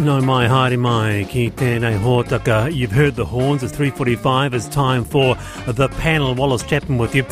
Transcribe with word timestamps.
No 0.00 0.20
mai 0.20 0.46
haere 0.46 0.78
mai 0.78 1.26
ki 1.28 1.50
tēnei 1.50 1.98
hōtaka. 1.98 2.72
You've 2.72 2.92
heard 2.92 3.16
the 3.16 3.24
horns. 3.24 3.64
It's 3.64 3.76
3.45. 3.76 4.54
It's 4.54 4.68
time 4.68 5.04
for 5.04 5.36
the 5.66 5.88
panel. 5.88 6.36
Wallace 6.36 6.62
Chapman 6.62 6.98
with 6.98 7.16
you. 7.16 7.26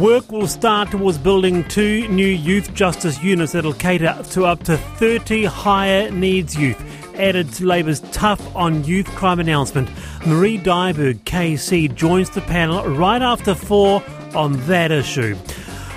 Work 0.00 0.32
will 0.32 0.48
start 0.48 0.90
towards 0.90 1.16
building 1.16 1.62
two 1.68 2.08
new 2.08 2.26
youth 2.26 2.74
justice 2.74 3.22
units 3.22 3.52
that'll 3.52 3.72
cater 3.72 4.20
to 4.30 4.46
up 4.46 4.64
to 4.64 4.76
30 4.76 5.44
higher 5.44 6.10
needs 6.10 6.56
youth. 6.56 6.82
Added 7.14 7.52
to 7.52 7.64
Labour's 7.66 8.00
tough 8.10 8.42
on 8.56 8.82
youth 8.82 9.06
crime 9.14 9.38
announcement. 9.38 9.88
Marie 10.26 10.58
Dyhrberg, 10.58 11.20
KC, 11.20 11.94
joins 11.94 12.30
the 12.30 12.40
panel 12.40 12.82
right 12.96 13.22
after 13.22 13.54
four 13.54 14.02
on 14.34 14.54
that 14.66 14.90
issue. 14.90 15.36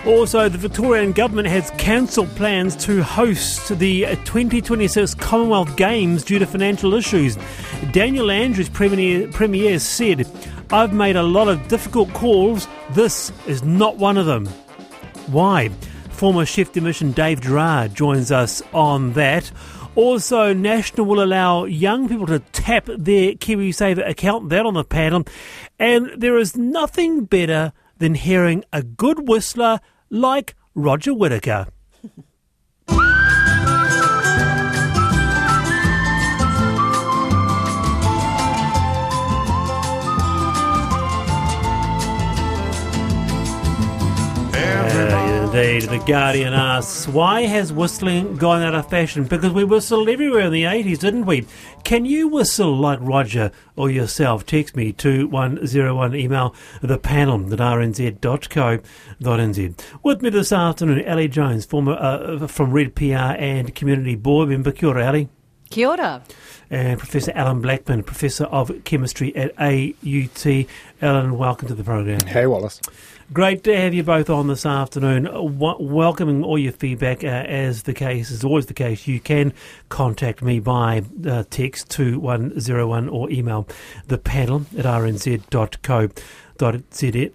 Also, 0.04 0.50
the 0.50 0.58
Victorian 0.58 1.12
government 1.12 1.48
has 1.48 1.70
cancelled 1.78 2.30
plans 2.30 2.76
to 2.76 3.04
host 3.04 3.70
the 3.78 4.06
2026 4.26 5.14
Commonwealth 5.14 5.78
Games 5.78 6.24
due 6.24 6.40
to 6.40 6.46
financial 6.48 6.96
issues. 6.96 7.38
Daniel 7.92 8.32
Andrews, 8.32 8.68
Premier, 8.68 9.28
Premier 9.28 9.78
said, 9.78 10.28
I've 10.72 10.92
made 10.92 11.16
a 11.16 11.22
lot 11.22 11.48
of 11.50 11.68
difficult 11.68 12.12
calls. 12.14 12.68
This 12.92 13.32
is 13.46 13.62
not 13.62 13.98
one 13.98 14.18
of 14.18 14.26
them. 14.26 14.48
Why? 15.28 15.70
Former 16.10 16.48
Chef 16.48 16.72
de 16.72 16.82
Mission 16.82 17.12
Dave 17.12 17.42
Gerrard 17.42 17.94
joins 17.94 18.32
us 18.32 18.64
on 18.74 19.14
that. 19.14 19.52
Also, 19.96 20.52
National 20.52 21.06
will 21.06 21.22
allow 21.22 21.66
young 21.66 22.10
people 22.10 22.26
to 22.26 22.40
tap 22.40 22.86
their 22.86 23.34
KiwiSaver 23.34 24.10
account. 24.10 24.50
That 24.50 24.66
on 24.66 24.74
the 24.74 24.84
panel. 24.84 25.26
And 25.78 26.10
there 26.18 26.40
is 26.40 26.58
nothing 26.58 27.26
better 27.26 27.74
than 28.02 28.16
hearing 28.16 28.64
a 28.74 28.82
good 28.82 29.30
whistler 29.30 29.80
like 30.10 30.56
Roger 30.74 31.14
Whittaker. 31.14 31.68
Indeed, 45.82 46.00
The 46.00 46.06
Guardian 46.06 46.54
asks, 46.54 47.08
why 47.08 47.42
has 47.42 47.74
whistling 47.74 48.36
gone 48.36 48.62
out 48.62 48.76
of 48.76 48.88
fashion? 48.88 49.24
Because 49.24 49.52
we 49.52 49.64
whistled 49.64 50.10
everywhere 50.10 50.42
in 50.42 50.54
the 50.54 50.62
80s, 50.64 51.00
didn't 51.00 51.26
we? 51.26 51.48
Can 51.84 52.06
you 52.06 52.28
whistle 52.28 52.78
like 52.78 53.00
Roger 53.02 53.52
or 53.76 53.90
yourself? 53.90 54.46
Text 54.46 54.76
me 54.76 54.92
2101, 54.92 56.14
email 56.14 56.54
the 56.84 57.00
panel 57.00 57.52
at 57.52 57.58
rnz.co.nz. 57.58 58.84
With 60.04 60.22
me 60.22 60.30
this 60.30 60.52
afternoon, 60.52 61.04
Ali 61.10 61.28
Jones, 61.28 61.66
former 61.66 61.94
uh, 61.94 62.46
from 62.46 62.72
Red 62.72 62.94
PR 62.94 63.34
and 63.40 63.74
Community 63.74 64.14
Board 64.14 64.50
member. 64.50 64.72
Kia 64.72 64.90
ora, 64.90 65.08
Ali. 65.08 65.30
Kia 65.72 65.88
ora. 65.88 66.22
And 66.70 67.00
Professor 67.00 67.32
Allan 67.34 67.62
Blackman, 67.62 68.04
Professor 68.04 68.44
of 68.46 68.72
Chemistry 68.84 69.36
at 69.36 69.54
AUT. 69.58 70.68
Allan, 71.02 71.38
welcome 71.38 71.68
to 71.70 71.76
the 71.76 71.84
program. 71.84 72.20
Hey, 72.28 72.46
Wallace. 72.46 72.82
Great 73.34 73.64
to 73.64 73.76
have 73.76 73.94
you 73.94 74.04
both 74.04 74.30
on 74.30 74.48
this 74.48 74.66
afternoon. 74.66 75.24
W- 75.24 75.78
welcoming 75.80 76.44
all 76.44 76.58
your 76.58 76.74
feedback, 76.74 77.24
uh, 77.24 77.28
as 77.28 77.84
the 77.84 77.94
case 77.94 78.30
is 78.30 78.44
always 78.44 78.66
the 78.66 78.74
case. 78.74 79.08
You 79.08 79.22
can 79.22 79.54
contact 79.88 80.42
me 80.42 80.60
by 80.60 81.04
uh, 81.26 81.46
text 81.50 81.90
2101 81.92 83.08
or 83.08 83.30
email 83.30 83.68
the 84.08 84.18
panel 84.18 84.66
at 84.78 84.84
rnz.co.nz. 84.84 86.22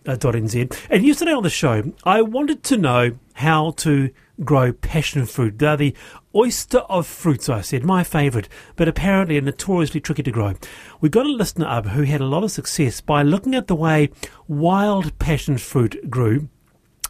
Uh, 0.07 0.77
and 0.91 1.05
yesterday 1.07 1.33
on 1.33 1.43
the 1.43 1.51
show, 1.51 1.83
I 2.05 2.21
wanted 2.21 2.63
to 2.65 2.77
know 2.77 3.13
how 3.33 3.71
to 3.73 4.11
grow 4.45 4.73
passion 4.73 5.27
fruit. 5.27 5.59
They're 5.59 5.77
the 5.77 5.95
oyster 6.37 6.81
of 6.81 7.07
fruits, 7.07 7.49
I 7.49 7.63
said, 7.63 7.83
my 7.83 8.05
favourite, 8.05 8.49
but 8.77 8.87
apparently 8.87 9.41
notoriously 9.41 10.01
tricky 10.01 10.23
to 10.23 10.31
grow. 10.31 10.55
We 11.01 11.09
got 11.09 11.27
a 11.27 11.31
listener 11.31 11.67
up 11.67 11.87
who 11.87 12.03
had 12.03 12.21
a 12.21 12.27
lot 12.27 12.45
of 12.45 12.53
success 12.53 13.01
by 13.01 13.23
looking 13.23 13.55
at 13.55 13.67
the 13.67 13.75
way 13.75 14.11
wild 14.47 15.19
passion 15.19 15.57
fruit 15.57 16.11
grew 16.11 16.49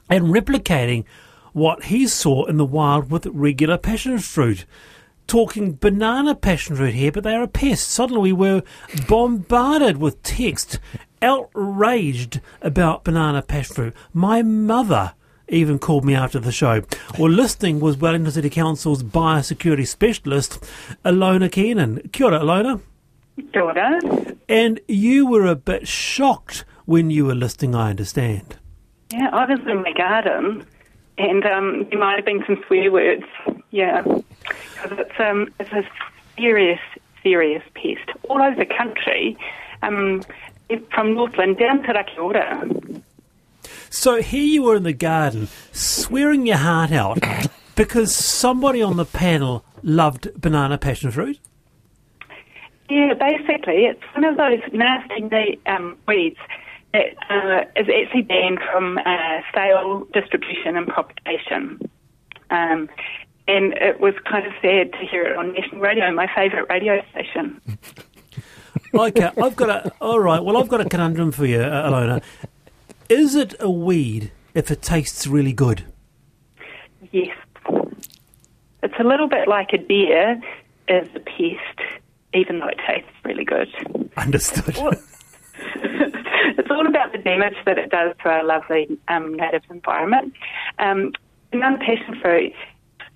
and 0.08 0.26
replicating 0.26 1.04
what 1.52 1.84
he 1.84 2.06
saw 2.06 2.44
in 2.44 2.56
the 2.56 2.64
wild 2.64 3.10
with 3.10 3.26
regular 3.26 3.78
passion 3.78 4.18
fruit. 4.18 4.64
Talking 5.26 5.74
banana 5.74 6.36
passion 6.36 6.76
fruit 6.76 6.94
here, 6.94 7.10
but 7.10 7.24
they 7.24 7.34
are 7.34 7.42
a 7.42 7.48
pest. 7.48 7.88
Suddenly 7.88 8.32
we 8.32 8.32
were 8.32 8.62
bombarded 9.08 9.96
with 9.96 10.22
text, 10.22 10.78
outraged 11.20 12.40
about 12.62 13.02
banana 13.02 13.42
passion 13.42 13.74
fruit. 13.74 13.94
My 14.12 14.42
mother 14.42 15.14
even 15.48 15.78
called 15.78 16.04
me 16.04 16.14
after 16.14 16.38
the 16.38 16.52
show. 16.52 16.82
Well, 17.18 17.30
listening 17.30 17.80
was 17.80 17.96
Wellington 17.96 18.32
City 18.32 18.50
Council's 18.50 19.02
biosecurity 19.02 19.86
specialist, 19.86 20.62
Alona 21.04 21.50
Keenan. 21.50 22.08
Kia 22.12 22.26
ora, 22.26 22.40
Alona. 22.40 22.80
Kia 23.52 23.62
ora. 23.62 24.00
And 24.48 24.80
you 24.88 25.26
were 25.26 25.46
a 25.46 25.54
bit 25.54 25.86
shocked 25.86 26.64
when 26.84 27.10
you 27.10 27.26
were 27.26 27.34
listening, 27.34 27.74
I 27.74 27.90
understand. 27.90 28.56
Yeah, 29.12 29.28
I 29.32 29.46
was 29.46 29.60
in 29.66 29.82
my 29.82 29.92
garden, 29.92 30.64
and 31.18 31.44
um, 31.44 31.86
there 31.90 31.98
might 31.98 32.16
have 32.16 32.24
been 32.24 32.42
some 32.46 32.62
swear 32.66 32.90
words. 32.90 33.24
Yeah, 33.70 34.02
because 34.02 34.98
it's 34.98 35.20
um, 35.20 35.52
it's 35.60 35.70
a 35.70 35.82
serious, 36.36 36.80
serious 37.22 37.62
pest 37.74 38.10
all 38.28 38.42
over 38.42 38.56
the 38.56 38.66
country, 38.66 39.36
um, 39.82 40.22
from 40.92 41.14
Northland 41.14 41.58
down 41.58 41.82
to 41.82 41.92
Rakiura. 41.92 43.02
So 43.90 44.20
here 44.20 44.44
you 44.44 44.62
were 44.62 44.76
in 44.76 44.82
the 44.82 44.92
garden, 44.92 45.48
swearing 45.72 46.46
your 46.46 46.56
heart 46.56 46.92
out 46.92 47.18
because 47.76 48.14
somebody 48.14 48.82
on 48.82 48.96
the 48.96 49.04
panel 49.04 49.64
loved 49.82 50.40
banana 50.40 50.78
passion 50.78 51.10
fruit. 51.10 51.38
Yeah, 52.88 53.14
basically, 53.14 53.86
it's 53.86 54.02
one 54.14 54.24
of 54.24 54.36
those 54.36 54.60
nasty 54.72 55.60
um, 55.66 55.96
weeds 56.06 56.38
that 56.92 57.16
uh, 57.30 57.64
is 57.80 57.88
actually 57.88 58.22
banned 58.22 58.60
from 58.72 58.98
uh, 58.98 59.40
sale, 59.54 60.06
distribution, 60.12 60.76
and 60.76 60.86
propagation. 60.86 61.80
Um, 62.50 62.88
and 63.48 63.74
it 63.74 64.00
was 64.00 64.14
kind 64.24 64.46
of 64.46 64.52
sad 64.62 64.92
to 64.92 64.98
hear 64.98 65.24
it 65.24 65.36
on 65.36 65.52
national 65.52 65.80
radio, 65.80 66.10
my 66.12 66.28
favourite 66.34 66.68
radio 66.68 67.02
station. 67.10 67.60
okay, 68.94 69.30
I've 69.40 69.56
got 69.56 69.70
a. 69.70 69.92
All 70.00 70.20
right, 70.20 70.42
well, 70.42 70.56
I've 70.56 70.68
got 70.68 70.80
a 70.80 70.88
conundrum 70.88 71.32
for 71.32 71.46
you, 71.46 71.60
uh, 71.60 71.90
Alona. 71.90 72.22
Is 73.08 73.36
it 73.36 73.54
a 73.60 73.70
weed 73.70 74.32
if 74.52 74.70
it 74.70 74.82
tastes 74.82 75.28
really 75.28 75.52
good? 75.52 75.84
Yes. 77.12 77.36
It's 78.82 78.94
a 78.98 79.04
little 79.04 79.28
bit 79.28 79.46
like 79.46 79.72
a 79.72 79.78
deer 79.78 80.40
is 80.88 81.08
a 81.14 81.20
pest, 81.20 81.80
even 82.34 82.58
though 82.58 82.68
it 82.68 82.80
tastes 82.84 83.10
really 83.24 83.44
good. 83.44 83.68
Understood. 84.16 84.76
it's 85.56 86.70
all 86.70 86.86
about 86.86 87.12
the 87.12 87.18
damage 87.18 87.56
that 87.64 87.78
it 87.78 87.90
does 87.90 88.14
to 88.22 88.28
our 88.28 88.44
lovely 88.44 88.98
um, 89.06 89.34
native 89.34 89.62
environment. 89.70 90.32
Um, 90.80 91.12
banana 91.52 91.78
passion 91.78 92.20
fruit 92.20 92.54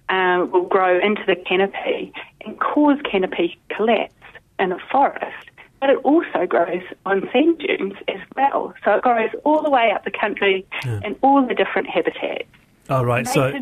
uh, 0.09 0.47
will 0.53 0.67
grow 0.67 1.01
into 1.01 1.23
the 1.27 1.35
canopy 1.35 2.13
and 2.43 2.61
cause 2.61 2.99
canopy 3.11 3.59
collapse 3.71 4.15
in 4.61 4.71
a 4.71 4.79
forest 4.91 5.50
but 5.81 5.91
it 5.91 5.99
also 6.05 6.47
grows 6.47 6.83
on 7.07 7.29
sand 7.33 7.59
dunes 7.59 7.95
as 8.09 8.21
well. 8.37 8.75
So 8.85 8.97
it 8.97 9.03
grows 9.03 9.31
all 9.45 9.63
the 9.63 9.71
way 9.71 9.91
up 9.95 10.05
the 10.05 10.11
country 10.11 10.67
yeah. 10.85 11.01
in 11.05 11.17
all 11.23 11.47
the 11.47 11.55
different 11.55 11.89
habitats. 11.89 12.49
Oh, 12.89 13.03
right. 13.03 13.27
So. 13.27 13.53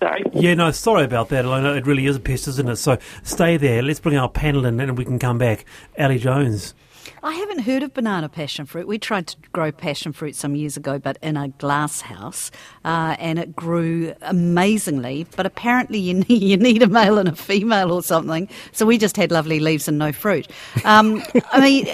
Sorry. 0.00 0.22
Yeah, 0.32 0.54
no, 0.54 0.70
sorry 0.70 1.04
about 1.04 1.28
that, 1.30 1.44
Alona. 1.44 1.76
It 1.76 1.84
really 1.84 2.06
is 2.06 2.14
a 2.14 2.20
pest, 2.20 2.46
isn't 2.46 2.68
it? 2.68 2.76
So 2.76 2.98
stay 3.24 3.56
there. 3.56 3.82
Let's 3.82 3.98
bring 3.98 4.16
our 4.16 4.28
panel 4.28 4.64
in 4.64 4.78
and 4.78 4.96
we 4.96 5.04
can 5.04 5.18
come 5.18 5.38
back. 5.38 5.64
Ali 5.98 6.18
Jones. 6.18 6.74
I 7.22 7.34
haven't 7.34 7.60
heard 7.60 7.82
of 7.82 7.94
banana 7.94 8.28
passion 8.28 8.66
fruit. 8.66 8.86
We 8.86 8.98
tried 8.98 9.26
to 9.28 9.36
grow 9.52 9.72
passion 9.72 10.12
fruit 10.12 10.34
some 10.36 10.54
years 10.54 10.76
ago, 10.76 10.98
but 10.98 11.18
in 11.22 11.36
a 11.36 11.48
glass 11.48 12.00
house, 12.00 12.50
uh, 12.84 13.16
and 13.18 13.38
it 13.38 13.54
grew 13.54 14.14
amazingly. 14.22 15.26
But 15.36 15.46
apparently, 15.46 15.98
you 15.98 16.14
need, 16.28 16.42
you 16.42 16.56
need 16.56 16.82
a 16.82 16.86
male 16.88 17.18
and 17.18 17.28
a 17.28 17.36
female 17.36 17.92
or 17.92 18.02
something. 18.02 18.48
So 18.72 18.86
we 18.86 18.98
just 18.98 19.16
had 19.16 19.30
lovely 19.30 19.60
leaves 19.60 19.88
and 19.88 19.98
no 19.98 20.12
fruit. 20.12 20.48
Um, 20.84 21.22
I 21.52 21.60
mean, 21.60 21.86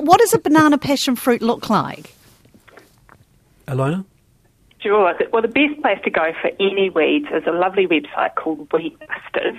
what 0.00 0.18
does 0.20 0.34
a 0.34 0.38
banana 0.38 0.78
passion 0.78 1.16
fruit 1.16 1.42
look 1.42 1.70
like? 1.70 2.14
Alona? 3.66 4.04
Sure. 4.82 5.14
Well, 5.32 5.42
the 5.42 5.48
best 5.48 5.80
place 5.80 5.98
to 6.02 6.10
go 6.10 6.32
for 6.40 6.50
any 6.58 6.90
weeds 6.90 7.26
is 7.32 7.44
a 7.46 7.52
lovely 7.52 7.86
website 7.86 8.34
called 8.34 8.68
Weedbusters. 8.70 9.58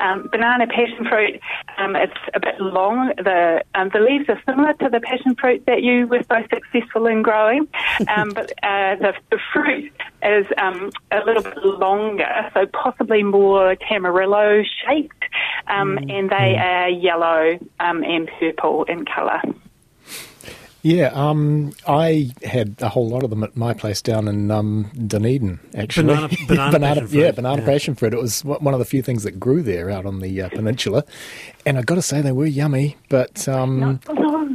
Um, 0.00 0.28
banana 0.32 0.66
passion 0.66 1.06
fruit, 1.08 1.40
um, 1.78 1.94
it's 1.94 2.12
a 2.34 2.40
bit 2.40 2.60
long. 2.60 3.12
The 3.16 3.62
um, 3.76 3.90
the 3.92 4.00
leaves 4.00 4.28
are 4.28 4.40
similar 4.44 4.72
to 4.74 4.88
the 4.88 5.00
passion 5.00 5.36
fruit 5.36 5.64
that 5.66 5.82
you 5.82 6.08
were 6.08 6.22
so 6.28 6.42
successful 6.52 7.06
in 7.06 7.22
growing, 7.22 7.68
um, 8.08 8.30
but 8.30 8.52
uh, 8.62 8.96
the, 8.96 9.14
the, 9.30 9.38
fruit 9.52 9.92
is 10.22 10.46
um, 10.58 10.90
a 11.12 11.24
little 11.24 11.42
bit 11.42 11.56
longer, 11.64 12.50
so 12.52 12.66
possibly 12.66 13.22
more 13.22 13.76
tamarillo 13.76 14.64
shaped, 14.84 15.24
um, 15.68 15.96
mm. 15.96 16.12
and 16.12 16.30
they 16.30 16.56
are 16.56 16.88
yellow 16.88 17.58
and 17.78 18.30
purple 18.40 18.84
in 18.84 19.04
colour. 19.04 19.40
Yeah, 20.88 21.08
um, 21.14 21.72
I 21.88 22.30
had 22.44 22.76
a 22.80 22.88
whole 22.88 23.08
lot 23.08 23.24
of 23.24 23.30
them 23.30 23.42
at 23.42 23.56
my 23.56 23.74
place 23.74 24.00
down 24.00 24.28
in 24.28 24.52
um, 24.52 24.88
Dunedin, 25.06 25.58
actually. 25.74 26.14
Banana, 26.14 26.28
banana, 26.46 26.70
banana 26.78 26.94
passion 26.94 27.06
fruit. 27.08 27.20
yeah, 27.20 27.30
banana 27.32 27.60
Yeah. 27.62 27.66
passion 27.66 27.94
fruit. 27.96 28.14
It 28.14 28.20
was 28.20 28.44
one 28.44 28.62
one 28.62 28.72
of 28.74 28.78
the 28.78 28.84
few 28.86 29.02
things 29.02 29.24
that 29.24 29.40
grew 29.40 29.62
there 29.62 29.90
out 29.90 30.06
on 30.06 30.20
the 30.20 30.42
uh, 30.42 30.48
peninsula, 30.50 31.04
and 31.66 31.76
I 31.76 31.82
got 31.82 31.96
to 31.96 32.02
say 32.02 32.20
they 32.22 32.30
were 32.30 32.46
yummy. 32.46 32.96
But 33.08 33.48
um, 33.48 33.98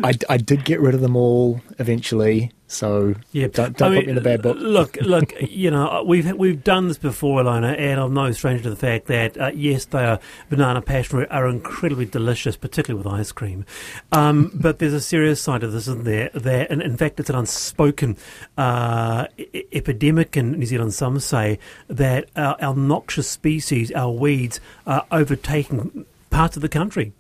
I, 0.06 0.14
I 0.30 0.38
did 0.38 0.64
get 0.64 0.80
rid 0.80 0.96
of 0.96 1.02
them 1.02 1.18
all 1.18 1.60
eventually. 1.80 2.52
So 2.72 3.16
Yeah, 3.32 3.48
don't, 3.48 3.76
don't 3.78 3.94
I 3.94 3.96
put 3.98 3.98
mean, 3.98 4.06
me 4.06 4.12
in 4.14 4.18
a 4.18 4.22
bad 4.22 4.42
book. 4.42 4.58
Look, 4.60 4.96
look, 5.02 5.34
you 5.42 5.70
know, 5.70 6.04
we've 6.06 6.32
we've 6.34 6.64
done 6.64 6.88
this 6.88 6.98
before, 6.98 7.42
Ilona, 7.42 7.78
and 7.78 8.00
I'm 8.00 8.14
no 8.14 8.32
stranger 8.32 8.64
to 8.64 8.70
the 8.70 8.76
fact 8.76 9.08
that 9.08 9.38
uh, 9.40 9.52
yes, 9.54 9.86
they 9.86 10.04
are 10.04 10.20
banana 10.50 10.82
passion 10.82 11.10
fruit 11.12 11.28
are 11.32 11.48
incredibly 11.48 12.06
delicious, 12.06 12.56
particularly 12.56 13.04
with 13.04 13.12
ice 13.12 13.32
cream. 13.32 13.66
Um, 14.12 14.52
but 14.56 14.80
there's 14.80 14.94
a 14.94 15.02
serious 15.02 15.42
side 15.42 15.64
of 15.64 15.74
this, 15.74 15.88
isn't 15.88 16.06
there? 16.06 16.30
That, 16.34 16.72
and 16.72 16.82
in 16.82 16.96
fact, 16.98 17.20
it's 17.20 17.30
an 17.30 17.36
unspoken 17.36 18.18
uh, 18.58 19.28
e- 19.38 19.64
epidemic 19.74 20.38
in 20.38 20.54
New 20.54 20.66
Zealand. 20.66 20.94
Some 20.94 21.20
say 21.20 21.60
that 21.88 22.30
our, 22.36 22.56
our 22.62 22.76
noxious 22.76 23.28
species, 23.28 23.92
our 23.92 24.12
weeds, 24.12 24.60
are 24.88 25.06
overtaking 25.12 26.06
parts 26.30 26.56
of 26.56 26.62
the 26.62 26.70
country. 26.70 27.14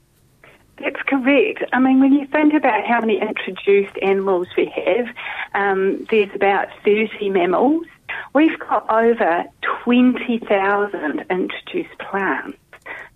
That's 0.81 1.01
correct. 1.07 1.63
I 1.73 1.79
mean, 1.79 1.99
when 1.99 2.13
you 2.13 2.25
think 2.27 2.53
about 2.53 2.85
how 2.85 3.01
many 3.01 3.21
introduced 3.21 3.97
animals 4.01 4.47
we 4.57 4.71
have, 4.75 5.07
um, 5.53 6.05
there's 6.09 6.33
about 6.33 6.69
30 6.83 7.29
mammals. 7.29 7.85
We've 8.33 8.57
got 8.59 8.89
over 8.89 9.43
20,000 9.83 11.25
introduced 11.29 11.97
plants. 11.99 12.57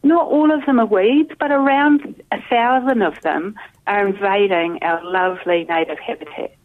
Not 0.03 0.27
all 0.27 0.51
of 0.51 0.65
them 0.65 0.79
are 0.79 0.85
weeds, 0.85 1.31
but 1.39 1.51
around 1.51 2.21
a 2.31 2.41
thousand 2.50 3.01
of 3.01 3.19
them 3.21 3.56
are 3.88 4.07
invading 4.07 4.79
our 4.83 5.03
lovely 5.03 5.65
native 5.68 5.97
habitat. 6.00 6.56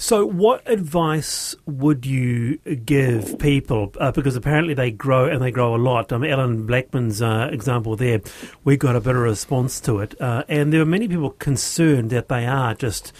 So, 0.00 0.24
what 0.24 0.62
advice 0.70 1.56
would 1.66 2.06
you 2.06 2.58
give 2.58 3.36
people? 3.40 3.92
Uh, 3.98 4.12
because 4.12 4.36
apparently 4.36 4.72
they 4.72 4.92
grow 4.92 5.24
and 5.24 5.42
they 5.42 5.50
grow 5.50 5.74
a 5.74 5.76
lot. 5.76 6.12
Um, 6.12 6.22
Allan 6.22 6.66
Blackman's 6.66 7.20
uh, 7.20 7.48
example 7.50 7.96
there, 7.96 8.20
we 8.62 8.76
got 8.76 8.94
a 8.94 9.00
bit 9.00 9.16
of 9.16 9.22
response 9.22 9.80
to 9.80 9.98
it, 9.98 10.14
uh, 10.20 10.44
and 10.48 10.72
there 10.72 10.80
are 10.80 10.86
many 10.86 11.08
people 11.08 11.30
concerned 11.30 12.10
that 12.10 12.28
they 12.28 12.46
are 12.46 12.76
just 12.76 13.12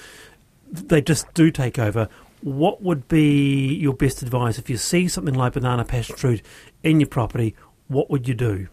they 0.71 1.03
just 1.03 1.35
do 1.35 1.51
take 1.51 1.81
over. 1.81 2.09
What 2.43 2.81
would 2.81 3.09
be 3.09 3.75
your 3.75 3.95
best 3.95 4.23
advice 4.23 4.57
if 4.57 4.71
you 4.71 4.77
see 4.77 5.09
something 5.09 5.35
like 5.35 5.55
banana 5.55 5.85
passion 5.85 6.15
fruit 6.15 6.43
in 6.85 7.01
your 7.01 7.09
property? 7.09 7.57
What 7.89 8.09
would 8.09 8.29
you 8.29 8.35
do? 8.35 8.69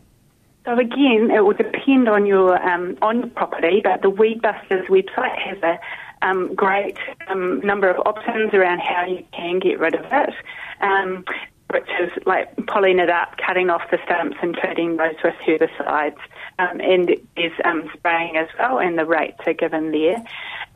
So 0.65 0.77
again, 0.77 1.31
it 1.31 1.43
will 1.43 1.53
depend 1.53 2.07
on 2.07 2.27
your 2.27 2.55
um, 2.63 2.99
on 3.01 3.17
your 3.17 3.29
property, 3.29 3.81
but 3.83 4.03
the 4.03 4.11
Weedbusters 4.11 4.85
website 4.89 5.39
has 5.39 5.57
a 5.63 5.79
um, 6.21 6.53
great 6.55 6.97
um, 7.27 7.59
number 7.61 7.89
of 7.89 7.97
options 8.05 8.53
around 8.53 8.79
how 8.79 9.05
you 9.05 9.23
can 9.33 9.59
get 9.59 9.79
rid 9.79 9.95
of 9.95 10.05
it, 10.11 10.33
um, 10.81 11.23
which 11.71 11.87
is 12.01 12.11
like 12.25 12.55
pulling 12.67 12.99
it 12.99 13.09
up, 13.09 13.35
cutting 13.45 13.69
off 13.69 13.81
the 13.91 13.97
stumps, 14.05 14.37
and 14.41 14.55
treating 14.55 14.97
those 14.97 15.15
with 15.23 15.33
herbicides, 15.45 16.17
um, 16.59 16.79
and 16.79 17.15
there's 17.35 17.51
um, 17.65 17.89
spraying 17.97 18.37
as 18.37 18.47
well, 18.59 18.79
and 18.79 18.97
the 18.97 19.05
rates 19.05 19.39
are 19.45 19.53
given 19.53 19.91
there. 19.91 20.23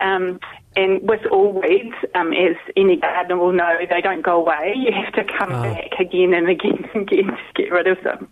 Um, 0.02 0.40
and 0.76 1.02
with 1.08 1.26
all 1.32 1.52
weeds, 1.52 1.96
um, 2.16 2.32
as 2.32 2.56
any 2.78 2.96
gardener 2.98 3.38
will 3.38 3.52
know, 3.52 3.76
they 3.90 4.02
don't 4.02 4.22
go 4.22 4.40
away. 4.40 4.74
You 4.78 4.92
have 4.94 5.14
to 5.14 5.24
come 5.38 5.52
Ah. 5.52 5.64
back 5.64 6.00
again 6.00 6.34
and 6.34 6.48
again 6.50 6.88
and 6.94 7.02
again 7.12 7.26
to 7.28 7.64
get 7.64 7.72
rid 7.72 7.88
of 7.88 8.02
them. 8.04 8.30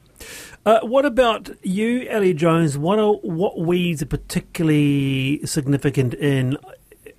Uh, 0.66 0.80
what 0.82 1.06
about 1.06 1.50
you, 1.64 2.08
Ali 2.12 2.34
Jones? 2.34 2.78
What 2.78 3.00
are 3.00 3.14
what 3.14 3.60
weeds 3.60 4.02
are 4.02 4.08
particularly 4.08 5.40
significant 5.46 6.14
in 6.16 6.58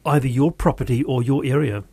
either 0.09 0.29
your 0.29 0.51
property 0.51 1.05
or 1.05 1.23
your 1.23 1.45
area? 1.45 1.85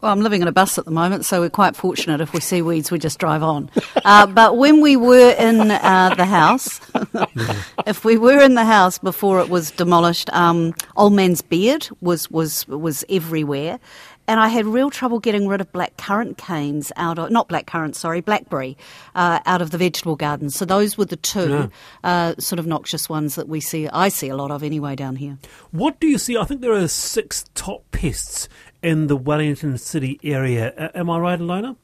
Well, 0.00 0.12
I'm 0.12 0.20
living 0.20 0.42
in 0.42 0.46
a 0.46 0.52
bus 0.52 0.78
at 0.78 0.84
the 0.84 0.92
moment, 0.92 1.24
so 1.24 1.40
we're 1.40 1.50
quite 1.50 1.74
fortunate. 1.74 2.20
If 2.20 2.32
we 2.32 2.38
see 2.38 2.62
weeds, 2.62 2.92
we 2.92 3.00
just 3.00 3.18
drive 3.18 3.42
on. 3.42 3.68
Uh, 4.04 4.26
but 4.26 4.56
when 4.56 4.80
we 4.80 4.94
were 4.96 5.32
in 5.32 5.72
uh, 5.72 6.14
the 6.16 6.24
house, 6.24 6.80
if 7.86 8.04
we 8.04 8.16
were 8.16 8.40
in 8.40 8.54
the 8.54 8.64
house 8.64 8.98
before 8.98 9.40
it 9.40 9.48
was 9.48 9.72
demolished, 9.72 10.30
um, 10.32 10.72
Old 10.96 11.14
Man's 11.14 11.42
Beard 11.42 11.88
was, 12.00 12.30
was, 12.30 12.66
was 12.68 13.04
everywhere. 13.08 13.80
And 14.28 14.38
I 14.38 14.48
had 14.48 14.66
real 14.66 14.90
trouble 14.90 15.18
getting 15.18 15.48
rid 15.48 15.60
of 15.60 15.72
black 15.72 15.96
currant 15.96 16.36
canes 16.38 16.92
out 16.96 17.18
of, 17.18 17.30
not 17.30 17.48
black 17.48 17.66
currant, 17.66 17.96
sorry, 17.96 18.20
blackberry, 18.20 18.76
uh, 19.14 19.40
out 19.46 19.62
of 19.62 19.70
the 19.70 19.78
vegetable 19.78 20.14
gardens. 20.16 20.54
So 20.54 20.64
those 20.64 20.98
were 20.98 21.06
the 21.06 21.16
two 21.16 21.48
Yeah. 21.48 21.68
uh, 22.04 22.34
sort 22.38 22.58
of 22.58 22.66
noxious 22.66 23.08
ones 23.08 23.34
that 23.36 23.48
we 23.48 23.60
see, 23.60 23.88
I 23.88 24.08
see 24.10 24.28
a 24.28 24.36
lot 24.36 24.50
of 24.50 24.62
anyway 24.62 24.94
down 24.94 25.16
here. 25.16 25.38
What 25.72 25.98
do 25.98 26.06
you 26.06 26.18
see? 26.18 26.36
I 26.36 26.44
think 26.44 26.60
there 26.60 26.72
are 26.74 26.86
six 26.88 27.46
top 27.54 27.90
pests 27.90 28.48
in 28.82 29.06
the 29.08 29.16
Wellington 29.16 29.78
City 29.78 30.20
area. 30.22 30.90
Am 30.94 31.08
I 31.10 31.18
right, 31.18 31.40
Alona? 31.40 31.76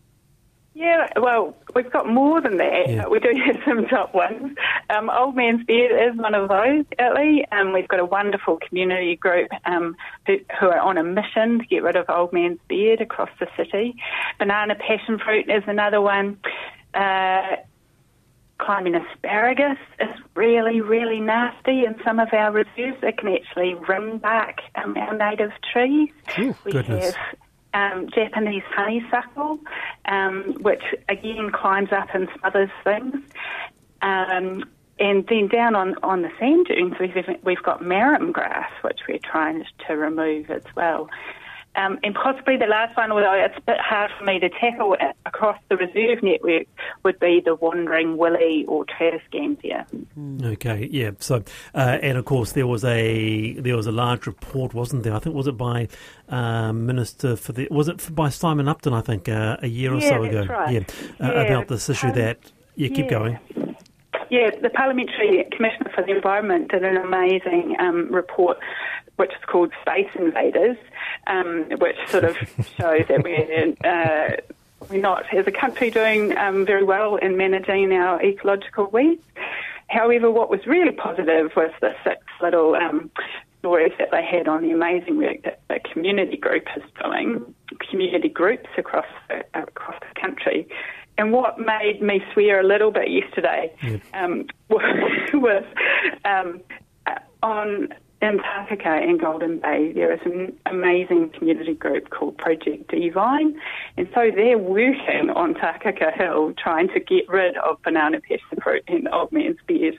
Yeah, 0.77 1.07
well, 1.17 1.57
we've 1.77 1.91
got 1.91 2.09
more 2.09 2.41
than 2.41 2.57
that. 2.57 2.89
Yeah. 2.89 3.07
We 3.07 3.21
do 3.21 3.29
have 3.47 3.63
some 3.65 3.87
top 3.87 4.13
ones. 4.13 4.57
Um, 4.91 5.09
Old 5.09 5.37
Man's 5.37 5.65
Beard 5.65 5.93
is 5.93 6.19
one 6.19 6.35
of 6.35 6.49
those, 6.49 6.85
Ali. 6.99 7.45
Um, 7.53 7.73
we've 7.73 7.87
got 7.87 8.01
a 8.01 8.05
wonderful 8.05 8.59
community 8.69 9.15
group 9.15 9.51
um, 9.65 9.97
who, 10.27 10.39
who 10.59 10.67
are 10.67 10.81
on 10.81 10.99
a 10.99 11.05
mission 11.05 11.61
to 11.61 11.65
get 11.67 11.85
rid 11.85 11.95
of 11.95 12.07
Old 12.09 12.33
Man's 12.33 12.59
Beard 12.69 13.01
across 13.01 13.31
the 13.39 13.47
city. 13.57 13.95
Banana 14.41 14.75
passion 14.75 15.21
fruit 15.25 15.49
is 15.49 15.63
another 15.69 16.01
one. 16.01 16.39
Uh, 16.93 17.57
climbing 18.59 18.97
asparagus 18.97 19.79
is 20.01 20.09
really, 20.35 20.81
really 20.81 21.21
nasty 21.21 21.85
in 21.85 21.95
some 22.05 22.19
of 22.19 22.29
our 22.33 22.51
reserves. 22.51 22.99
It 23.03 23.19
can 23.19 23.33
actually 23.33 23.75
ring 23.75 24.19
back 24.19 24.59
um, 24.75 24.97
our 24.97 25.17
native 25.17 25.53
trees. 25.73 26.11
Ooh, 26.39 26.57
we 26.65 26.73
goodness. 26.73 27.15
have 27.15 27.37
um, 27.75 28.09
Japanese 28.09 28.63
honeysuckle, 28.71 29.59
um, 30.07 30.57
which 30.61 30.83
again 31.09 31.51
climbs 31.53 31.93
up 31.93 32.09
and 32.15 32.29
smothers 32.39 32.71
things. 32.83 33.17
Um, 34.01 34.65
and 34.99 35.27
then 35.27 35.49
down 35.49 35.75
on, 35.75 35.97
on 36.05 36.23
the 36.23 36.31
sand 36.39 36.67
dunes, 36.67 36.95
we've, 37.01 37.17
we've 37.43 37.63
got 37.63 37.83
marram 37.83 38.31
grass, 38.31 38.71
which 38.83 39.01
we're 39.09 39.19
trying 39.19 39.65
to 39.87 39.95
remove 39.97 40.51
as 40.51 40.63
well. 40.77 41.11
Um, 41.77 41.99
and 42.05 42.15
possibly 42.15 42.57
the 42.57 42.67
last 42.67 42.97
one, 42.97 43.11
although 43.11 43.33
it's 43.35 43.57
a 43.57 43.61
bit 43.63 43.81
hard 43.81 44.11
for 44.17 44.25
me 44.25 44.39
to 44.39 44.49
tackle 44.49 44.97
across 45.27 45.59
the 45.69 45.77
reserve 45.77 46.23
network, 46.23 46.67
would 47.03 47.19
be 47.19 47.43
the 47.45 47.57
wandering 47.57 48.17
willy 48.17 48.65
or 48.69 48.85
Tradescantia. 48.87 49.85
Okay, 50.45 50.89
yeah. 50.93 51.11
So, 51.19 51.43
uh, 51.75 51.99
and 52.01 52.17
of 52.17 52.25
course, 52.27 52.53
there 52.53 52.67
was 52.67 52.85
a 52.85 53.55
there 53.55 53.77
was 53.77 53.87
a 53.87 53.93
large 53.93 54.27
report, 54.27 54.73
wasn't 54.75 55.03
there? 55.03 55.15
I 55.15 55.19
think 55.19 55.35
was 55.35 55.47
it 55.49 55.57
by 55.57 55.89
um, 56.29 56.87
Minister 56.87 57.35
for 57.37 57.53
the 57.53 57.67
was 57.71 57.89
it 57.89 58.15
by 58.15 58.29
Simon 58.29 58.69
Upton? 58.69 58.93
I 58.95 59.01
think 59.01 59.29
uh, 59.29 59.57
a 59.61 59.67
year 59.67 59.93
or 59.93 59.99
Yeah, 59.99 60.09
so 60.11 60.23
ago. 60.23 60.45
right. 60.47 60.73
Yeah, 60.73 60.81
uh, 61.21 61.33
Yeah, 61.33 61.43
about 61.43 61.69
this 61.69 61.89
issue 61.89 62.09
um, 62.09 62.15
that. 62.15 62.39
Yeah, 62.77 62.89
keep 62.89 63.07
yeah. 63.07 63.11
going. 63.19 63.39
Yeah, 64.35 64.51
the 64.51 64.69
Parliamentary 64.69 65.47
Commissioner 65.53 65.93
for 65.95 66.03
the 66.03 66.11
Environment 66.11 66.69
did 66.69 66.83
an 66.83 66.97
amazing 66.97 67.77
um, 67.79 68.13
report, 68.13 68.59
which 69.15 69.31
is 69.31 69.45
called 69.47 69.73
Space 69.83 70.11
Invaders, 70.17 70.77
um, 71.29 71.67
which 71.79 71.95
sort 72.09 72.25
of 72.25 72.37
shows 72.77 73.07
that 73.07 73.23
we're 73.23 73.75
uh, 73.85 74.37
we're 74.91 75.01
not, 75.01 75.33
as 75.33 75.47
a 75.47 75.53
country, 75.53 75.89
doing 75.89 76.37
um, 76.37 76.67
very 76.67 76.83
well 76.83 77.15
in 77.15 77.37
managing 77.37 77.93
our 77.93 78.21
ecological 78.21 78.87
weeds. 78.87 79.23
However, 79.87 80.33
what 80.33 80.51
was 80.51 80.67
really 80.67 80.91
positive 80.91 81.53
was 81.55 81.71
the 81.81 81.95
six 82.03 82.21
little 82.43 82.75
um, 82.75 83.13
stories 83.61 83.93
that 84.01 84.11
they 84.11 84.25
had 84.25 84.49
on 84.49 84.63
the 84.63 84.73
amazing 84.73 85.17
work 85.17 85.45
that 85.45 85.61
the 85.69 85.79
community 85.93 86.39
group 86.39 86.65
is 86.77 86.83
doing, 87.01 87.55
community 87.89 88.31
groups 88.31 88.69
across 88.77 89.07
the, 89.29 89.45
across 89.55 89.95
the 90.01 90.21
country. 90.21 90.67
And 91.17 91.33
what 91.33 91.59
made 91.59 92.03
me 92.03 92.21
swear 92.33 92.61
a 92.61 92.65
little 92.65 92.91
bit 92.91 93.11
yesterday 93.11 93.73
um, 94.15 94.47
was 94.69 95.65
um, 96.25 96.61
on 97.43 97.89
in 98.25 98.39
Takaka 98.39 99.03
and 99.07 99.21
Golden 99.21 99.59
Bay, 99.59 99.93
there 99.93 100.13
is 100.13 100.21
an 100.25 100.59
amazing 100.67 101.31
community 101.31 101.75
group 101.75 102.09
called 102.09 102.39
Project 102.39 102.91
De-Vine, 102.91 103.61
and 103.99 104.09
so 104.15 104.31
they're 104.35 104.57
working 104.57 105.29
on 105.31 105.53
Takaka 105.55 106.17
Hill 106.17 106.55
trying 106.57 106.89
to 106.89 107.01
get 107.01 107.29
rid 107.29 107.57
of 107.59 107.83
banana 107.83 108.21
passion 108.21 108.59
fruit 108.63 108.83
and 108.89 109.09
old 109.09 109.31
man's 109.31 109.59
beard. 109.67 109.99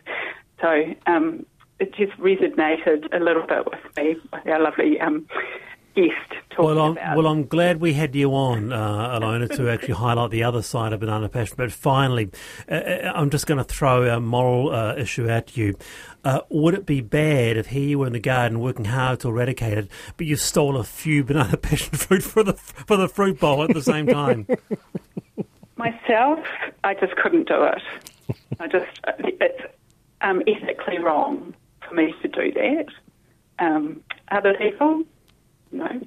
So 0.59 0.95
um, 1.05 1.45
it 1.79 1.93
just 1.93 2.13
resonated 2.13 3.13
a 3.13 3.23
little 3.23 3.45
bit 3.45 3.65
with 3.65 3.95
me, 3.97 4.15
with 4.33 4.47
our 4.47 4.59
lovely 4.59 4.99
um, 4.99 5.27
guest 5.95 6.33
talking 6.55 6.65
Well, 6.75 6.79
I'm, 6.85 6.91
about. 6.93 7.17
well, 7.17 7.27
I'm 7.27 7.45
glad 7.45 7.79
we 7.81 7.93
had 7.93 8.15
you 8.15 8.31
on, 8.33 8.71
uh, 8.73 9.19
Alona, 9.19 9.53
to 9.55 9.69
actually 9.69 9.93
highlight 10.05 10.31
the 10.31 10.43
other 10.43 10.61
side 10.61 10.93
of 10.93 10.99
banana 11.01 11.29
passion. 11.29 11.55
But 11.57 11.71
finally, 11.71 12.31
uh, 12.69 12.73
uh, 12.75 13.11
I'm 13.15 13.29
just 13.29 13.45
going 13.47 13.57
to 13.57 13.63
throw 13.63 14.03
a 14.09 14.19
moral 14.19 14.73
uh, 14.73 14.95
issue 14.95 15.27
at 15.29 15.55
you. 15.57 15.75
Uh, 16.23 16.41
would 16.49 16.73
it 16.73 16.85
be 16.85 17.01
bad 17.01 17.55
if 17.57 17.67
here 17.67 17.87
you 17.87 17.99
were 17.99 18.07
in 18.07 18.13
the 18.13 18.19
garden 18.19 18.59
working 18.59 18.85
hard 18.85 19.19
to 19.19 19.27
eradicate 19.29 19.77
it, 19.77 19.87
but 20.17 20.25
you 20.25 20.35
stole 20.35 20.77
a 20.77 20.83
few 20.83 21.23
banana 21.25 21.57
passion 21.57 21.93
fruit 21.97 22.23
for 22.23 22.43
the 22.43 22.53
for 22.53 22.97
the 22.97 23.07
fruit 23.07 23.39
bowl 23.39 23.63
at 23.63 23.73
the 23.73 23.83
same 23.83 24.07
time? 24.07 24.47
Myself, 25.77 26.39
I 26.83 26.93
just 26.93 27.15
couldn't 27.17 27.47
do 27.47 27.63
it. 27.65 27.81
I 28.59 28.67
just, 28.67 28.87
it's 29.19 29.61
um, 30.21 30.41
ethically 30.47 30.99
wrong 30.99 31.53
for 31.87 31.93
me 31.95 32.15
to 32.21 32.27
do 32.29 32.51
that. 32.53 32.85
Um, 33.59 34.01
other 34.31 34.53
people, 34.57 35.03
no. 35.71 36.01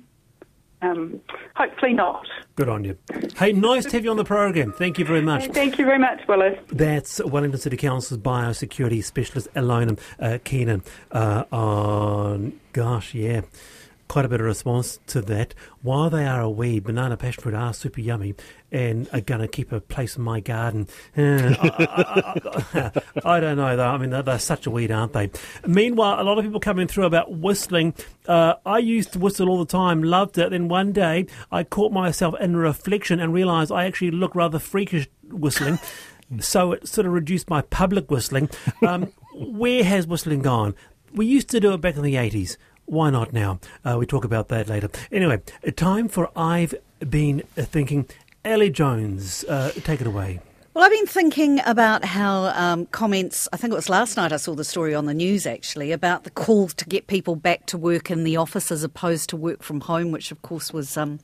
Um, 0.81 1.21
hopefully 1.57 1.93
not. 1.93 2.25
Good 2.55 2.69
on 2.69 2.85
you. 2.85 2.97
Hey, 3.37 3.53
nice 3.53 3.85
to 3.87 3.93
have 3.93 4.05
you 4.05 4.11
on 4.11 4.17
the 4.17 4.25
program. 4.25 4.73
Thank 4.73 4.99
you 4.99 5.05
very 5.05 5.23
much. 5.23 5.47
Thank 5.49 5.79
you 5.79 5.85
very 5.85 5.99
much, 5.99 6.21
Wallace. 6.29 6.59
That's 6.69 7.21
Wellington 7.25 7.61
City 7.61 7.77
Council's 7.77 8.21
biosecurity 8.21 9.03
specialist, 9.03 9.49
Elona 9.55 9.99
uh, 10.21 10.39
Keenan, 10.45 10.83
uh, 11.11 11.45
on, 11.51 12.61
gosh, 12.73 13.15
yeah, 13.15 13.43
quite 14.09 14.25
a 14.25 14.29
bit 14.29 14.41
of 14.41 14.47
response 14.47 14.99
to 15.09 15.21
that. 15.23 15.55
While 15.83 16.11
they 16.11 16.27
are 16.27 16.41
a 16.41 16.51
wee, 16.51 16.81
banana 16.81 17.17
passion 17.17 17.43
fruit 17.43 17.55
are 17.55 17.73
super 17.73 18.01
yummy 18.01 18.35
and 18.73 19.09
are 19.13 19.21
going 19.21 19.41
to 19.41 19.49
keep 19.49 19.73
a 19.73 19.81
place 19.81 20.17
in 20.17 20.23
my 20.23 20.41
garden. 20.41 20.89
Uh, 21.17 21.55
I, 21.61 21.69
I, 21.79 22.71
I, 22.75 23.03
I, 23.37 23.41
don't 23.41 23.57
know, 23.57 23.77
though. 23.77 23.87
I 23.87 23.99
mean, 23.99 24.11
they're, 24.11 24.23
they're, 24.23 24.39
such 24.39 24.67
a 24.67 24.71
weed, 24.71 24.91
aren't 24.91 25.13
they? 25.13 25.31
Meanwhile, 25.67 26.21
a 26.21 26.25
lot 26.25 26.39
of 26.39 26.45
people 26.45 26.61
coming 26.61 26.89
through 26.89 27.05
about 27.05 27.33
whistling. 27.33 27.95
Uh, 28.27 28.55
I 28.67 28.79
used 28.79 29.13
to 29.13 29.19
whistle 29.19 29.49
all 29.49 29.59
the 29.59 29.71
time, 29.71 30.03
loved 30.03 30.39
it. 30.39 30.51
Then 30.51 30.69
one 30.69 30.93
day, 30.93 31.27
I 31.53 31.65
caught 31.65 31.93
myself 31.93 32.35
in 32.41 32.57
reflection 32.57 33.21
and 33.21 33.33
realised 33.33 33.71
I 33.71 33.85
actually 33.87 34.11
look 34.11 34.35
rather 34.35 34.59
freakish 34.59 35.09
whistling. 35.31 35.79
so 36.41 36.73
it 36.73 36.89
sort 36.89 37.07
of 37.07 37.13
reduced 37.13 37.49
my 37.49 37.63
public 37.63 38.11
whistling. 38.11 38.51
Um, 38.87 39.13
where 39.35 39.85
has 39.85 40.07
whistling 40.07 40.43
gone? 40.43 40.75
We 41.13 41.27
used 41.27 41.49
to 41.51 41.61
do 41.61 41.73
it 41.73 41.81
back 41.81 41.97
in 41.97 42.03
the 42.03 42.17
80s. 42.17 42.57
Why 42.89 43.11
not 43.11 43.35
now? 43.35 43.61
Uh, 43.85 43.97
we 43.99 44.07
talk 44.07 44.25
about 44.25 44.49
that 44.49 44.67
later. 44.67 44.89
Anyway, 45.13 45.43
time 45.77 46.09
for 46.09 46.31
I've 46.35 46.75
been 47.07 47.41
thinking. 47.55 48.09
Ali 48.47 48.71
Jones, 48.71 49.45
uh, 49.45 49.73
take 49.85 50.01
it 50.01 50.07
away. 50.07 50.41
Well, 50.73 50.85
I've 50.85 50.91
been 50.93 51.07
thinking 51.07 51.61
about 51.67 52.03
how 52.03 52.45
um, 52.45 52.87
comments, 52.87 53.47
I 53.53 53.59
think 53.59 53.73
it 53.73 53.77
was 53.77 53.91
last 53.91 54.17
night 54.17 54.33
I 54.33 54.39
saw 54.39 54.55
the 54.55 54.65
story 54.65 54.95
on 54.95 55.05
the 55.05 55.13
news 55.13 55.45
actually, 55.45 55.93
about 55.93 56.25
the 56.25 56.31
call 56.31 56.69
to 56.69 56.85
get 56.87 57.09
people 57.09 57.37
back 57.37 57.67
to 57.67 57.77
work 57.77 58.11
in 58.11 58.25
the 58.25 58.39
office 58.39 58.73
as 58.73 58.83
opposed 58.83 59.29
to 59.31 59.37
work 59.37 59.63
from 59.63 59.83
home, 59.83 60.11
which 60.11 60.33
of 60.33 60.41
course 60.41 60.73
was. 60.73 60.97
Um, 60.97 61.21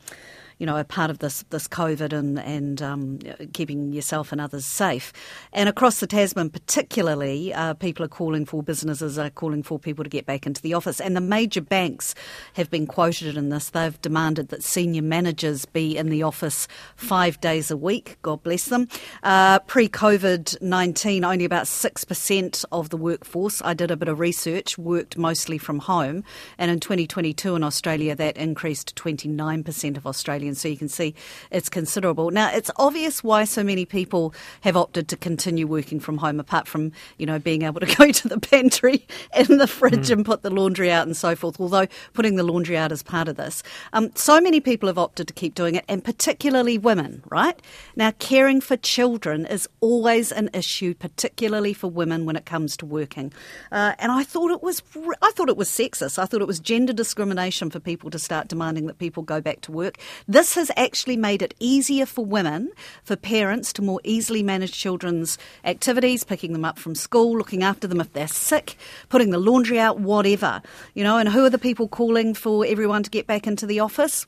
you 0.58 0.66
know, 0.66 0.76
a 0.76 0.84
part 0.84 1.10
of 1.10 1.18
this 1.18 1.44
this 1.50 1.66
COVID 1.68 2.12
and 2.12 2.38
and 2.38 2.80
um, 2.82 3.18
keeping 3.52 3.92
yourself 3.92 4.32
and 4.32 4.40
others 4.40 4.64
safe. 4.64 5.12
And 5.52 5.68
across 5.68 6.00
the 6.00 6.06
Tasman, 6.06 6.50
particularly, 6.50 7.52
uh, 7.52 7.74
people 7.74 8.04
are 8.04 8.08
calling 8.08 8.44
for 8.44 8.62
businesses 8.62 9.18
are 9.18 9.30
calling 9.30 9.62
for 9.62 9.78
people 9.78 10.04
to 10.04 10.10
get 10.10 10.26
back 10.26 10.46
into 10.46 10.62
the 10.62 10.74
office. 10.74 11.00
And 11.00 11.16
the 11.16 11.20
major 11.20 11.60
banks 11.60 12.14
have 12.54 12.70
been 12.70 12.86
quoted 12.86 13.36
in 13.36 13.48
this. 13.48 13.70
They've 13.70 14.00
demanded 14.00 14.48
that 14.48 14.62
senior 14.62 15.02
managers 15.02 15.64
be 15.64 15.96
in 15.96 16.08
the 16.08 16.22
office 16.22 16.68
five 16.96 17.40
days 17.40 17.70
a 17.70 17.76
week. 17.76 18.18
God 18.22 18.42
bless 18.42 18.66
them. 18.66 18.88
Uh, 19.22 19.58
Pre 19.60 19.88
COVID 19.88 20.60
nineteen, 20.62 21.24
only 21.24 21.44
about 21.44 21.66
six 21.66 22.04
percent 22.04 22.64
of 22.70 22.90
the 22.90 22.96
workforce. 22.96 23.60
I 23.62 23.74
did 23.74 23.90
a 23.90 23.96
bit 23.96 24.08
of 24.08 24.20
research. 24.20 24.78
Worked 24.78 25.18
mostly 25.18 25.58
from 25.58 25.80
home, 25.80 26.24
and 26.58 26.70
in 26.70 26.80
2022 26.80 27.56
in 27.56 27.62
Australia, 27.64 28.14
that 28.14 28.36
increased 28.36 28.88
to 28.88 28.94
29 28.94 29.64
percent 29.64 29.96
of 29.96 30.06
Australians 30.48 30.60
so 30.60 30.68
you 30.68 30.76
can 30.76 30.88
see 30.88 31.14
it's 31.50 31.68
considerable. 31.68 32.30
Now, 32.30 32.50
it's 32.52 32.70
obvious 32.76 33.22
why 33.22 33.44
so 33.44 33.62
many 33.62 33.84
people 33.84 34.34
have 34.62 34.76
opted 34.76 35.08
to 35.08 35.16
continue 35.16 35.66
working 35.66 36.00
from 36.00 36.18
home, 36.18 36.40
apart 36.40 36.68
from, 36.68 36.92
you 37.18 37.26
know, 37.26 37.38
being 37.38 37.62
able 37.62 37.80
to 37.80 37.86
go 37.96 38.10
to 38.10 38.28
the 38.28 38.38
pantry 38.38 39.06
and 39.32 39.60
the 39.60 39.66
fridge 39.66 40.08
mm. 40.08 40.12
and 40.12 40.26
put 40.26 40.42
the 40.42 40.50
laundry 40.50 40.90
out 40.90 41.06
and 41.06 41.16
so 41.16 41.34
forth, 41.34 41.60
although 41.60 41.86
putting 42.12 42.36
the 42.36 42.42
laundry 42.42 42.76
out 42.76 42.92
is 42.92 43.02
part 43.02 43.28
of 43.28 43.36
this. 43.36 43.62
Um, 43.92 44.10
so 44.14 44.40
many 44.40 44.60
people 44.60 44.88
have 44.88 44.98
opted 44.98 45.28
to 45.28 45.34
keep 45.34 45.54
doing 45.54 45.74
it, 45.74 45.84
and 45.88 46.04
particularly 46.04 46.78
women, 46.78 47.22
right? 47.30 47.58
Now, 47.96 48.12
caring 48.18 48.60
for 48.60 48.76
children 48.76 49.46
is 49.46 49.68
always 49.80 50.32
an 50.32 50.50
issue, 50.52 50.94
particularly 50.94 51.72
for 51.72 51.88
women 51.88 52.26
when 52.26 52.36
it 52.36 52.46
comes 52.46 52.76
to 52.78 52.86
working. 52.86 53.32
Uh, 53.72 53.94
and 53.98 54.12
I 54.12 54.24
thought 54.24 54.50
it 54.50 54.62
was, 54.62 54.82
I 55.22 55.30
thought 55.32 55.48
it 55.48 55.56
was 55.56 55.68
sexist. 55.68 56.18
I 56.18 56.26
thought 56.26 56.40
it 56.40 56.46
was 56.46 56.60
gender 56.60 56.92
discrimination 56.92 57.70
for 57.70 57.80
people 57.80 58.10
to 58.10 58.18
start 58.18 58.48
demanding 58.48 58.86
that 58.86 58.98
people 58.98 59.22
go 59.22 59.40
back 59.40 59.60
to 59.62 59.72
work. 59.72 59.98
This 60.34 60.56
has 60.56 60.68
actually 60.76 61.16
made 61.16 61.42
it 61.42 61.54
easier 61.60 62.06
for 62.06 62.24
women, 62.24 62.72
for 63.04 63.14
parents 63.14 63.72
to 63.74 63.82
more 63.82 64.00
easily 64.02 64.42
manage 64.42 64.72
children's 64.72 65.38
activities, 65.64 66.24
picking 66.24 66.52
them 66.52 66.64
up 66.64 66.76
from 66.76 66.96
school, 66.96 67.38
looking 67.38 67.62
after 67.62 67.86
them 67.86 68.00
if 68.00 68.12
they're 68.12 68.26
sick, 68.26 68.76
putting 69.10 69.30
the 69.30 69.38
laundry 69.38 69.78
out, 69.78 70.00
whatever. 70.00 70.60
You 70.94 71.04
know, 71.04 71.18
and 71.18 71.28
who 71.28 71.44
are 71.44 71.50
the 71.50 71.56
people 71.56 71.86
calling 71.86 72.34
for 72.34 72.66
everyone 72.66 73.04
to 73.04 73.10
get 73.10 73.28
back 73.28 73.46
into 73.46 73.64
the 73.64 73.78
office? 73.78 74.26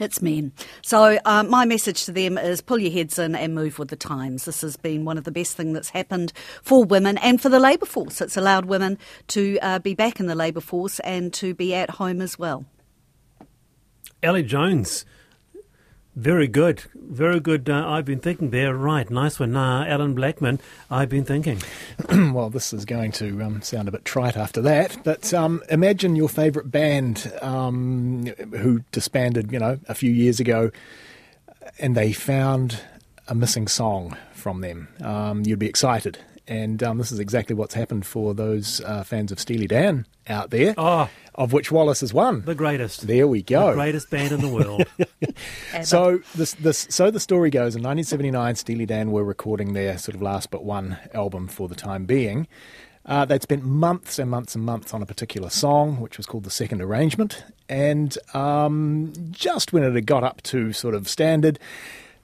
It's 0.00 0.20
men. 0.20 0.50
So 0.82 1.20
uh, 1.24 1.44
my 1.44 1.64
message 1.64 2.06
to 2.06 2.12
them 2.12 2.38
is 2.38 2.60
pull 2.60 2.80
your 2.80 2.90
heads 2.90 3.16
in 3.16 3.36
and 3.36 3.54
move 3.54 3.78
with 3.78 3.90
the 3.90 3.94
times. 3.94 4.46
This 4.46 4.62
has 4.62 4.76
been 4.76 5.04
one 5.04 5.16
of 5.16 5.22
the 5.22 5.30
best 5.30 5.56
things 5.56 5.74
that's 5.74 5.90
happened 5.90 6.32
for 6.60 6.82
women 6.82 7.18
and 7.18 7.40
for 7.40 7.50
the 7.50 7.60
labour 7.60 7.86
force. 7.86 8.20
It's 8.20 8.36
allowed 8.36 8.64
women 8.64 8.98
to 9.28 9.60
uh, 9.62 9.78
be 9.78 9.94
back 9.94 10.18
in 10.18 10.26
the 10.26 10.34
labour 10.34 10.60
force 10.60 10.98
and 10.98 11.32
to 11.34 11.54
be 11.54 11.72
at 11.72 11.90
home 11.90 12.20
as 12.20 12.36
well. 12.36 12.64
Ali 14.24 14.42
Jones 14.42 15.04
very 16.16 16.48
good. 16.48 16.82
Very 16.94 17.38
good. 17.38 17.70
Uh, 17.70 17.88
I've 17.88 18.04
been 18.04 18.18
thinking 18.18 18.50
there. 18.50 18.74
Right. 18.74 19.08
Nice 19.10 19.38
one. 19.38 19.54
Uh, 19.54 19.84
Allan 19.86 20.14
Blackman, 20.14 20.58
I've 20.90 21.08
been 21.08 21.24
thinking. 21.24 21.60
well, 22.32 22.50
this 22.50 22.72
is 22.72 22.84
going 22.84 23.12
to 23.12 23.42
um, 23.42 23.62
sound 23.62 23.86
a 23.86 23.92
bit 23.92 24.04
trite 24.04 24.36
after 24.36 24.60
that, 24.62 24.96
but 25.04 25.32
um, 25.32 25.62
imagine 25.70 26.16
your 26.16 26.28
favourite 26.28 26.70
band 26.70 27.32
um, 27.42 28.26
who 28.56 28.80
disbanded, 28.92 29.52
you 29.52 29.58
know, 29.58 29.78
a 29.88 29.94
few 29.94 30.10
years 30.10 30.40
ago 30.40 30.70
and 31.78 31.96
they 31.96 32.12
found 32.12 32.80
a 33.28 33.34
missing 33.34 33.68
song 33.68 34.16
from 34.32 34.60
them. 34.60 34.88
Um, 35.02 35.42
you'd 35.44 35.58
be 35.58 35.68
excited. 35.68 36.18
And 36.48 36.82
um, 36.82 36.98
this 36.98 37.10
is 37.10 37.18
exactly 37.18 37.56
what's 37.56 37.74
happened 37.74 38.06
for 38.06 38.34
those 38.34 38.80
uh, 38.82 39.02
fans 39.02 39.32
of 39.32 39.40
Steely 39.40 39.66
Dan 39.66 40.06
out 40.28 40.50
there. 40.50 40.74
Oh 40.78 41.08
of 41.36 41.52
which 41.52 41.70
Wallace 41.70 42.02
is 42.02 42.12
one. 42.12 42.42
The 42.42 42.54
greatest. 42.54 43.06
There 43.06 43.28
we 43.28 43.42
go. 43.42 43.68
The 43.68 43.74
greatest 43.74 44.10
band 44.10 44.32
in 44.32 44.40
the 44.40 44.48
world. 44.48 44.84
so 45.82 46.20
this, 46.34 46.54
this, 46.54 46.86
so 46.90 47.10
the 47.10 47.20
story 47.20 47.50
goes. 47.50 47.76
In 47.76 47.82
1979, 47.82 48.56
Steely 48.56 48.86
Dan 48.86 49.12
were 49.12 49.24
recording 49.24 49.74
their 49.74 49.98
sort 49.98 50.14
of 50.14 50.22
last 50.22 50.50
but 50.50 50.64
one 50.64 50.98
album 51.12 51.48
for 51.48 51.68
the 51.68 51.74
time 51.74 52.06
being. 52.06 52.48
Uh, 53.04 53.24
they'd 53.24 53.42
spent 53.42 53.62
months 53.62 54.18
and 54.18 54.30
months 54.30 54.54
and 54.56 54.64
months 54.64 54.92
on 54.92 55.02
a 55.02 55.06
particular 55.06 55.48
song, 55.48 56.00
which 56.00 56.16
was 56.16 56.26
called 56.26 56.44
the 56.44 56.50
second 56.50 56.82
arrangement. 56.82 57.44
And 57.68 58.16
um, 58.34 59.12
just 59.30 59.72
when 59.72 59.84
it 59.84 59.94
had 59.94 60.06
got 60.06 60.24
up 60.24 60.42
to 60.44 60.72
sort 60.72 60.94
of 60.94 61.08
standard, 61.08 61.58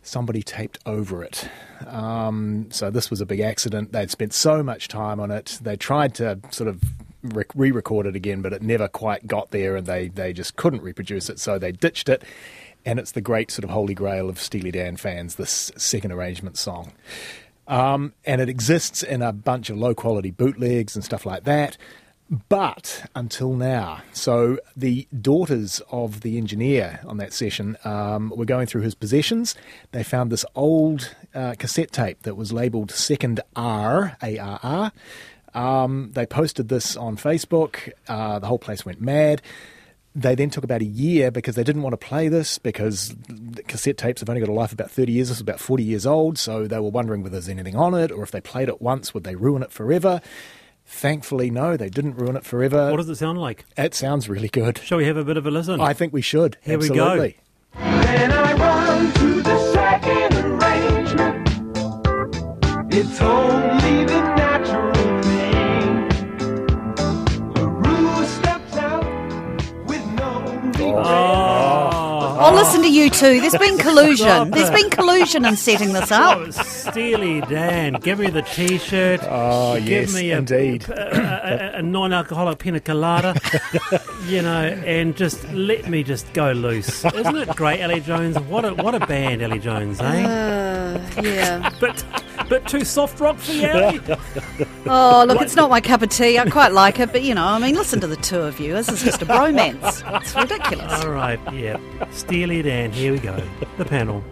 somebody 0.02 0.42
taped 0.42 0.78
over 0.85 1.23
it. 1.23 1.49
Um, 1.87 2.66
so 2.71 2.90
this 2.90 3.11
was 3.11 3.21
a 3.21 3.26
big 3.26 3.40
accident. 3.40 3.92
They'd 3.92 4.11
spent 4.11 4.32
so 4.32 4.62
much 4.62 4.88
time 4.88 5.21
on 5.21 5.30
it. 5.30 5.59
They 5.62 5.76
tried 5.76 6.14
to 6.16 6.38
sort 6.50 6.68
of 6.68 6.82
re-record 7.23 8.06
it 8.06 8.16
again, 8.16 8.42
but 8.42 8.52
it 8.52 8.62
never 8.62 8.88
quite 8.88 9.26
got 9.26 9.50
there, 9.52 9.76
and 9.76 9.87
they 9.87 10.09
they 10.09 10.32
just 10.32 10.56
couldn't 10.56 10.82
reproduce 10.82 11.28
it, 11.28 11.38
so 11.38 11.59
they 11.59 11.73
ditched 11.73 12.09
it. 12.09 12.23
And 12.85 12.99
it's 12.99 13.12
the 13.12 13.21
great 13.21 13.52
sort 13.52 13.62
of 13.64 13.71
holy 13.71 13.94
grail 13.94 14.28
of 14.28 14.40
Steely 14.40 14.73
Dan 14.73 14.97
fans, 14.97 15.37
this 15.37 15.71
second 15.76 16.11
arrangement 16.11 16.56
song. 16.56 16.92
Um, 17.68 18.12
and 18.25 18.40
it 18.40 18.49
exists 18.49 19.04
in 19.04 19.23
a 19.23 19.32
bunch 19.32 19.71
of 19.71 19.76
low 19.78 19.94
quality 19.94 20.32
bootlegs 20.32 20.97
and 20.97 21.04
stuff 21.04 21.25
like 21.25 21.44
that. 21.44 21.76
But 22.49 23.11
until 23.15 23.53
now, 23.53 24.01
so 24.12 24.59
the 24.75 25.07
daughters 25.21 25.83
of 25.91 26.23
the 26.23 26.39
engineer 26.39 27.01
on 27.07 27.19
that 27.19 27.35
session 27.35 27.77
um, 27.85 28.33
were 28.35 28.47
going 28.47 28.67
through 28.67 28.81
his 28.81 28.95
possessions. 28.95 29.55
They 29.91 30.03
found 30.03 30.33
this 30.33 30.47
old 30.55 31.15
uh, 31.35 31.57
cassette 31.59 31.93
tape 31.93 32.23
that 32.23 32.35
was 32.35 32.51
labelled 32.51 32.91
Second 32.91 33.41
R, 33.55 34.17
A 34.23 34.39
R 34.39 34.61
R, 34.62 34.93
um, 35.55 36.11
they 36.15 36.27
posted 36.27 36.69
this 36.69 36.97
on 36.97 37.17
Facebook. 37.17 37.91
Uh, 38.09 38.39
the 38.39 38.47
whole 38.47 38.59
place 38.59 38.85
went 38.85 39.01
mad. 39.01 39.43
They 40.15 40.35
then 40.35 40.51
took 40.51 40.65
about 40.65 40.83
a 40.83 40.87
year 40.87 41.31
because 41.31 41.55
they 41.55 41.65
didn't 41.65 41.83
want 41.83 41.95
to 41.95 42.07
play 42.07 42.29
this 42.29 42.59
because 42.59 43.15
cassette 43.67 43.97
tapes 43.97 44.21
have 44.21 44.29
only 44.29 44.41
got 44.41 44.51
a 44.51 44.53
life 44.55 44.73
about 44.73 44.91
30 44.91 45.12
years. 45.12 45.29
This 45.29 45.39
was 45.39 45.41
about 45.41 45.61
40 45.61 45.83
years 45.83 46.05
old, 46.05 46.39
so 46.39 46.67
they 46.67 46.79
were 46.79 46.91
wondering 46.91 47.23
whether 47.23 47.33
there's 47.33 47.49
anything 47.49 47.77
on 47.77 47.95
it 47.95 48.11
or 48.11 48.23
if 48.23 48.31
they 48.31 48.41
played 48.41 48.69
it 48.69 48.83
once, 48.83 49.15
would 49.15 49.25
they 49.25 49.37
ruin 49.37 49.62
it 49.62 49.73
forever? 49.73 50.21
Thankfully, 50.92 51.50
no, 51.50 51.76
they 51.76 51.88
didn't 51.88 52.16
ruin 52.16 52.37
it 52.37 52.44
forever. 52.44 52.90
What 52.90 52.99
does 52.99 53.08
it 53.08 53.16
sound 53.16 53.38
like? 53.38 53.64
It 53.76 53.94
sounds 53.94 54.28
really 54.28 54.49
good. 54.49 54.78
Shall 54.78 54.99
we 54.99 55.06
have 55.06 55.16
a 55.16 55.25
bit 55.25 55.37
of 55.37 55.46
a 55.46 55.50
listen? 55.50 55.80
I 55.80 55.94
think 55.94 56.12
we 56.12 56.20
should. 56.20 56.58
Here 56.61 56.76
Absolutely. 56.76 57.38
we 57.75 57.82
go. 57.82 57.82
It's 62.94 63.20
only 63.22 63.52
the 63.56 63.62
I'll 73.02 73.09
listen 73.09 73.28
to 73.28 73.37
U2. 73.37 73.40
There's 73.40 73.59
been 73.59 73.78
collusion. 73.87 74.50
There's 74.50 74.71
been 74.71 74.90
collusion 74.90 75.44
in 75.44 75.56
setting 75.56 75.92
this 75.92 76.11
up. 76.11 76.38
Oh, 76.38 76.50
Steely 76.50 77.40
Dan, 77.42 77.94
give 77.94 78.18
me 78.18 78.30
the 78.30 78.42
T-shirt. 78.42 79.21
Oh 79.25 79.78
give 79.78 79.88
yes, 79.88 80.14
me 80.14 80.30
a, 80.30 80.38
indeed. 80.38 80.88
A, 80.88 81.75
a, 81.75 81.78
a, 81.78 81.82
non-alcoholic 81.82 82.59
pina 82.59 82.80
colada, 82.80 83.35
you 84.26 84.42
know, 84.42 84.66
and 84.87 85.16
just 85.16 85.42
let 85.52 85.88
me 85.88 86.02
just 86.02 86.32
go 86.32 86.52
loose. 86.52 87.04
Isn't 87.04 87.37
it 87.37 87.49
great, 87.56 87.82
Ali 87.82 88.00
Jones? 88.00 88.38
What 88.40 88.64
a 88.64 88.75
what 88.75 88.94
a 88.94 89.00
band, 89.06 89.42
Ali 89.42 89.59
Jones, 89.59 90.00
eh? 90.00 90.25
Uh, 90.25 91.23
yeah. 91.23 91.71
but 91.80 92.04
Bit 92.52 92.68
too 92.68 92.85
soft 92.85 93.18
rock 93.18 93.38
for 93.38 93.52
you, 93.52 93.62
eh? 93.62 93.87
Ali? 93.87 94.00
Oh, 94.87 95.25
look, 95.26 95.40
it's 95.40 95.56
not 95.56 95.71
my 95.71 95.80
cup 95.80 96.02
of 96.02 96.11
tea. 96.11 96.38
I 96.38 96.50
quite 96.50 96.73
like 96.73 97.00
it, 97.00 97.11
but 97.11 97.23
you 97.23 97.35
know, 97.35 97.47
I 97.47 97.59
mean, 97.59 97.75
listen 97.75 97.99
to 98.00 98.06
the 98.06 98.16
two 98.16 98.40
of 98.40 98.61
you. 98.61 98.75
This 98.75 98.90
is 98.90 99.02
just 99.02 99.23
a 99.23 99.25
bromance. 99.25 100.02
It's 100.21 100.35
ridiculous. 100.35 101.02
All 101.02 101.12
right, 101.12 101.40
yeah. 101.54 101.78
Steely 102.11 102.61
Dan, 102.61 102.92
here 102.92 103.12
we 103.12 103.21
go. 103.21 103.42
The 103.78 103.87
panel. 103.87 104.23